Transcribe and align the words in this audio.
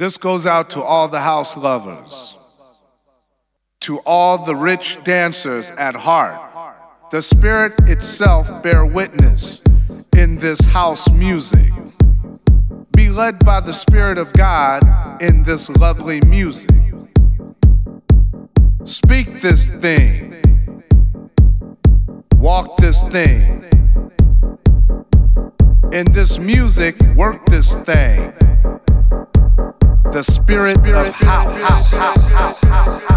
This 0.00 0.16
goes 0.16 0.46
out 0.46 0.70
to 0.70 0.82
all 0.82 1.08
the 1.08 1.20
house 1.20 1.58
lovers, 1.58 2.38
to 3.80 3.98
all 4.06 4.38
the 4.46 4.56
rich 4.56 4.96
dancers 5.04 5.72
at 5.72 5.94
heart. 5.94 6.40
The 7.10 7.20
Spirit 7.20 7.74
itself 7.80 8.62
bear 8.62 8.86
witness 8.86 9.60
in 10.16 10.36
this 10.36 10.64
house 10.64 11.10
music. 11.10 11.70
Be 12.96 13.10
led 13.10 13.44
by 13.44 13.60
the 13.60 13.74
Spirit 13.74 14.16
of 14.16 14.32
God 14.32 14.82
in 15.20 15.42
this 15.42 15.68
lovely 15.68 16.22
music. 16.22 16.70
Speak 18.84 19.42
this 19.42 19.66
thing. 19.66 20.34
Walk 22.36 22.78
this 22.78 23.02
thing. 23.02 23.66
In 25.92 26.10
this 26.12 26.38
music, 26.38 26.98
work 27.16 27.44
this 27.44 27.76
thing 27.76 28.32
the 30.12 30.22
spirit, 30.22 30.78
of 30.78 31.12
house. 31.12 33.09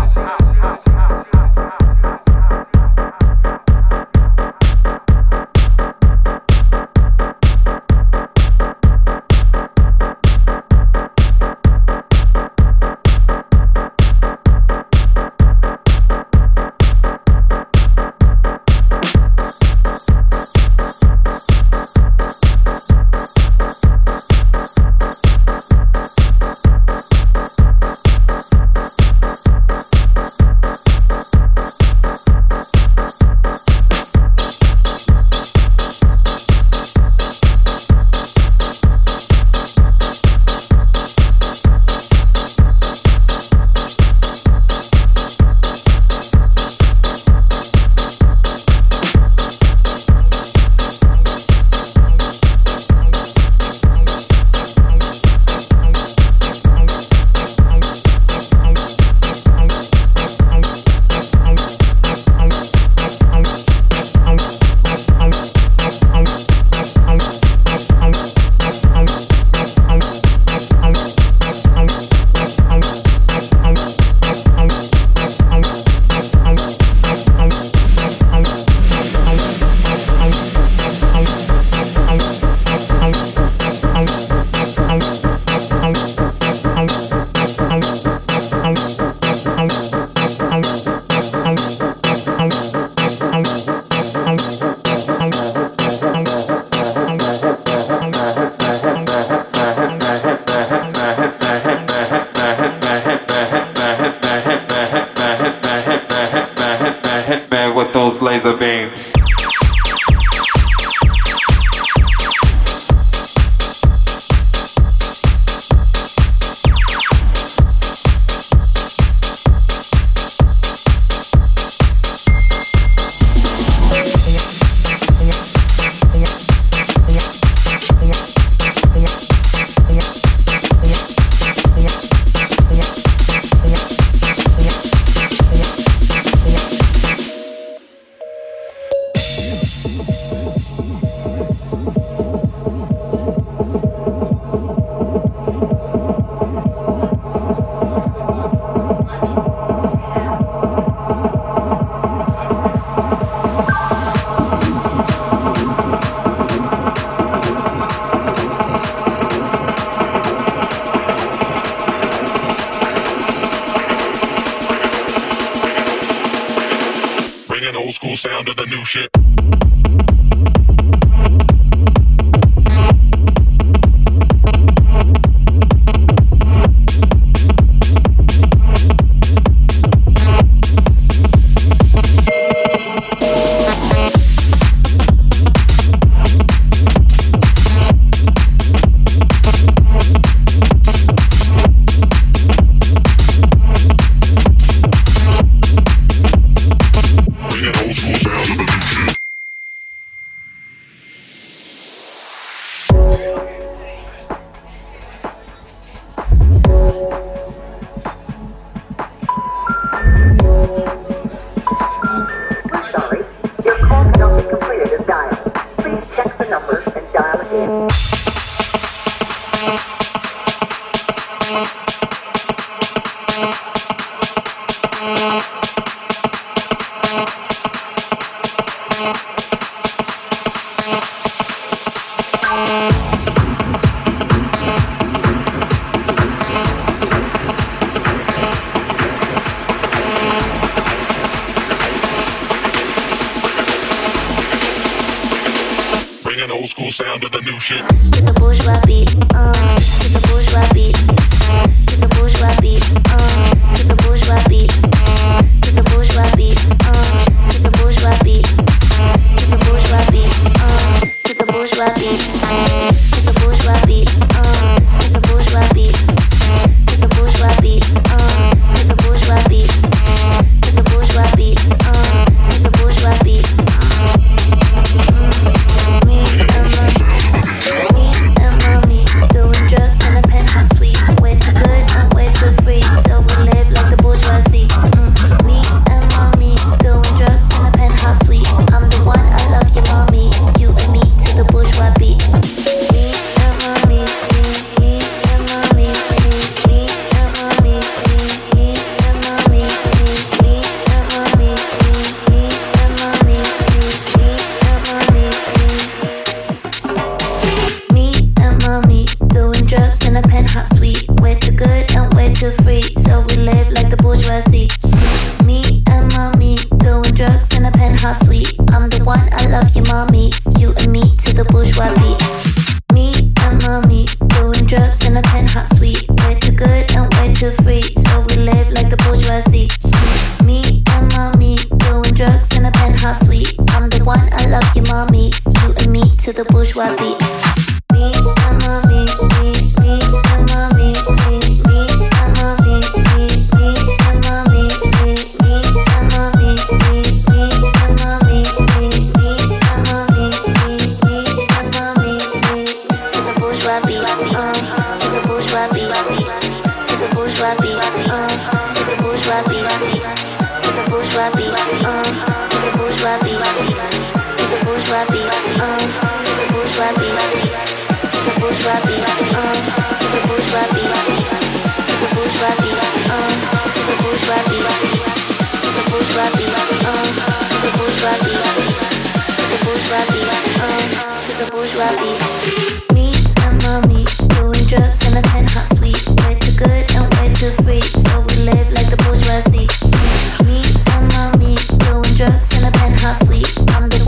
Bourgeois 247.63 248.32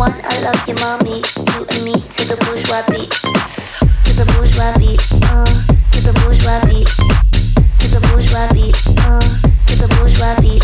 I 0.06 0.40
love 0.42 0.62
your 0.68 0.78
mommy. 0.86 1.18
You 1.18 1.66
and 1.66 1.82
me 1.82 1.94
to 1.98 2.22
the 2.30 2.38
bourgeois 2.46 2.86
beat. 2.94 3.10
To 3.10 4.12
the 4.14 4.26
bourgeois 4.38 4.78
beat. 4.78 5.02
Uh, 5.26 5.50
to 5.94 6.00
the 6.06 6.14
bourgeois 6.22 6.62
beat. 6.70 6.86
To 7.82 7.88
the 7.90 7.98
bourgeois 8.06 8.46
beat. 8.54 8.78
Uh, 9.02 9.18
to 9.66 9.74
the 9.82 9.90
bourgeois 9.98 10.38
beat. 10.42 10.62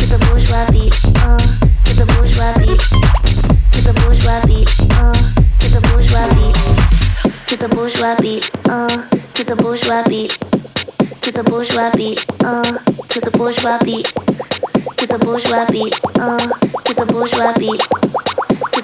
To 0.00 0.04
the 0.08 0.16
bourgeois 0.24 0.64
beat. 0.72 0.96
Uh, 1.20 1.36
to 1.84 1.92
the 1.92 2.06
bourgeois 2.08 2.56
beat. 2.56 2.80
To 7.44 7.56
the 7.56 7.68
bourgeois 7.68 8.16
beat. 8.16 8.48
Uh, 8.64 9.04
to 9.36 9.44
the 9.44 9.56
bourgeois 9.60 10.02
beat. 10.08 10.32
To 11.20 11.30
the 11.32 11.44
bourgeois 11.44 11.90
beat. 11.92 12.24
Uh, 12.40 12.78
to 13.12 13.20
the 13.20 13.30
bourgeois 13.36 13.78
beat. 13.84 14.08
To 14.96 15.06
the 15.06 15.18
bourgeois 15.20 15.66
beat. 15.68 16.00
Uh, 16.16 16.38
to 16.88 16.94
the 16.94 17.04
bourgeois 17.12 17.52
beat. 17.58 18.27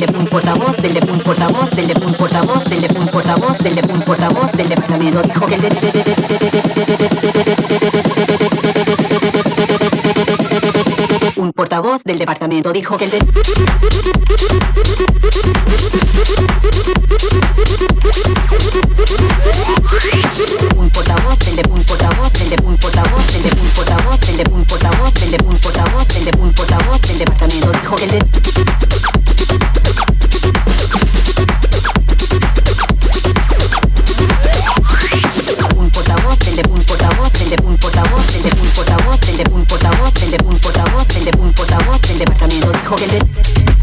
del 0.00 0.12
de 0.12 0.18
un 0.18 0.26
portavoz, 0.26 0.76
del 0.78 0.94
de 0.94 1.12
un 1.12 1.20
portavoz, 1.20 1.70
del 1.70 1.86
de 1.86 1.94
un 2.04 2.14
portavoz, 2.14 2.64
del 2.64 2.80
de 2.82 2.88
un 2.98 3.06
portavoz, 3.06 3.58
del 3.58 3.74
de 3.76 3.92
un 3.92 4.00
portavoz 4.02 4.52
del 4.52 4.68
departamento 4.68 5.22
dijo 5.22 5.46
que 5.46 5.54
el 5.54 5.60
un 11.36 11.52
portavoz 11.52 12.02
del 12.04 12.18
departamento 12.18 12.72
dijo 12.72 12.96
que 12.96 13.04
el 13.04 13.12
un 20.76 20.90
portavoz 20.90 21.38
del 21.38 21.56
de 21.56 21.70
un 21.70 21.84
portavoz 21.84 22.32
del 22.32 22.50
de 22.50 22.56
un 22.64 22.76
portavoz 22.78 23.26
del 23.32 23.42
de 23.42 23.50
un 23.60 23.68
portavoz 23.74 24.20
del 24.20 24.36
de 24.36 24.44
un 24.50 24.64
portavoz 24.64 25.14
del 25.14 25.30
de 25.30 25.40
un 25.46 25.56
portavoz 25.58 26.08
del 26.08 26.24
de 26.24 26.38
un 26.40 26.52
portavoz 26.54 27.02
del 27.02 27.18
departamento 27.18 27.70
dijo 27.70 27.96
que 27.96 28.04
el 28.04 28.14
un 28.14 29.23
de 40.38 40.46
un 40.46 40.58
portavoz 40.58 41.06
del 41.08 41.24
de 41.24 41.38
un 41.38 41.52
portavoz 41.52 42.00
del 42.02 42.18
departamento 42.18 42.72
dijo 42.72 42.96
que 42.96 43.04
el 43.04 43.73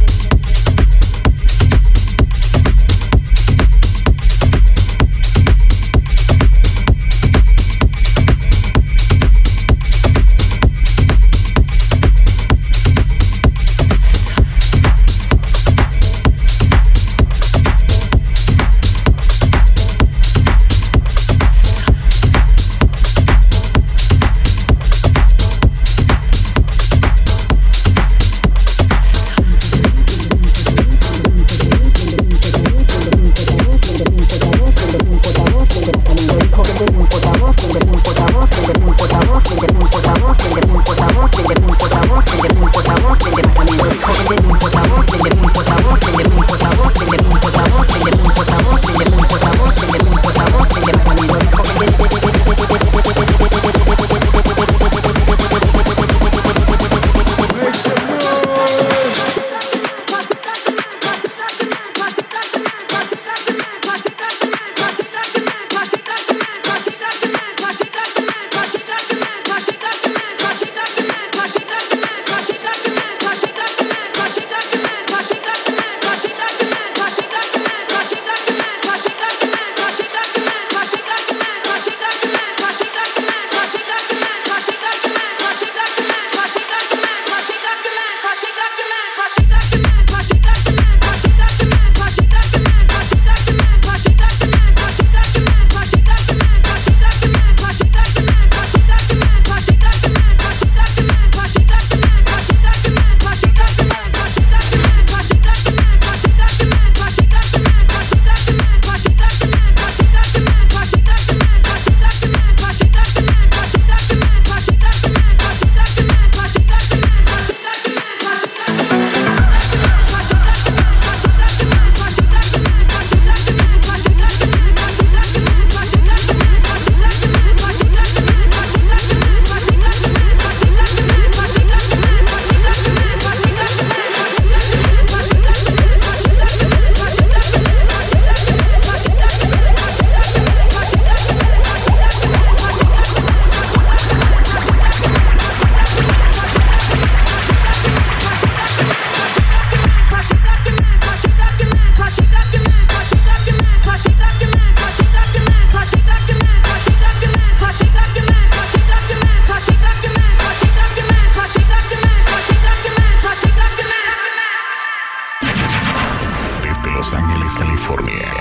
California. 167.57 168.31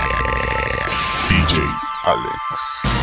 DJ 1.27 1.59
Alex. 2.05 3.00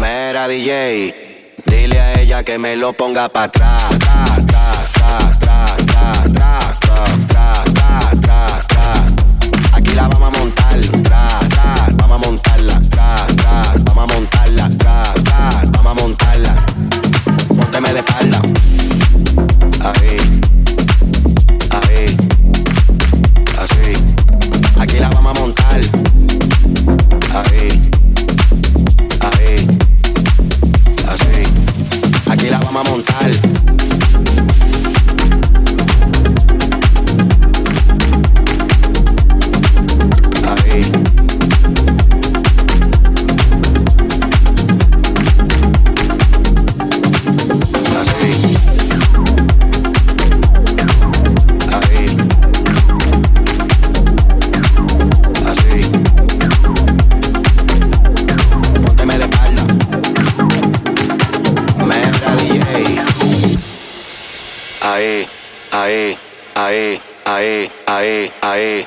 Mera 0.00 0.48
DJ, 0.48 1.14
dile 1.66 2.00
a 2.00 2.20
ella 2.20 2.42
que 2.42 2.58
me 2.58 2.76
lo 2.76 2.92
ponga 2.92 3.28
para 3.28 3.46
atrás. 3.46 3.84
Aquí 6.34 6.63
la 9.94 10.08
vamos 10.08 10.34
a 10.34 10.38
montar, 10.38 10.80
vamos 11.96 12.24
a 12.24 12.26
montarla, 12.26 12.80
vamos 13.84 14.04
a 14.04 14.06
montarla, 14.06 14.68
vamos 14.68 15.03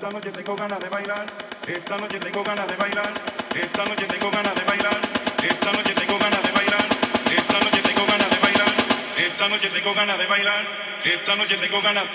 Esta 0.00 0.08
noche 0.12 0.30
tengo 0.30 0.56
ganas 0.56 0.80
de 0.80 0.88
bailar. 0.88 1.26
Esta 1.66 1.98
noche 1.98 2.18
tengo 2.18 2.42
ganas 2.42 2.66
de 2.66 2.74
bailar. 2.74 3.12
Esta 3.54 3.84
noche 3.84 4.06
tengo 4.06 4.30
ganas 4.30 4.54
de 4.54 4.64
bailar. 4.64 4.98
Esta 5.42 5.72
noche 5.72 5.92
tengo 5.92 6.18
ganas 6.18 6.42
de 6.42 6.52
bailar. 6.52 6.86
Esta 7.36 7.58
noche 7.60 7.82
tengo 7.82 8.06
ganas 8.06 8.30
de 8.30 8.38
bailar. 8.40 8.68
Esta 9.18 9.48
noche 9.50 9.68
tengo 9.68 9.92
ganas 9.92 10.18
de 10.18 10.26
bailar. 10.26 10.64
Esta 11.04 11.36
noche 11.36 11.58
tengo 11.58 11.82
ganas. 11.82 12.08